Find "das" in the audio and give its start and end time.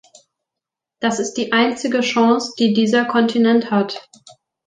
0.99-1.19